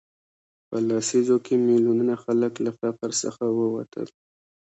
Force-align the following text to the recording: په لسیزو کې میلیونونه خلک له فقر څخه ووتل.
په 0.67 0.75
لسیزو 0.87 1.37
کې 1.45 1.55
میلیونونه 1.67 2.13
خلک 2.23 2.53
له 2.65 2.71
فقر 2.79 3.09
څخه 3.23 3.43
ووتل. 3.57 4.07